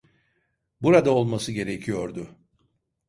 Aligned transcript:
Burada 0.81 1.11
olması 1.11 1.51
gerekiyordu. 1.51 2.35